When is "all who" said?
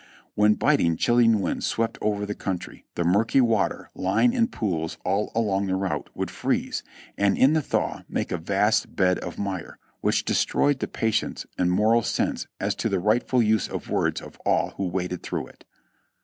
14.43-14.87